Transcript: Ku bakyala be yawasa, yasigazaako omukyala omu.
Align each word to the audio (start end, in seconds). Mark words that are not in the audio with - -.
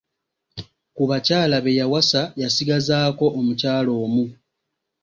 Ku 0.95 1.03
bakyala 1.09 1.55
be 1.63 1.71
yawasa, 1.79 2.21
yasigazaako 2.41 3.25
omukyala 3.39 3.91
omu. 4.03 4.23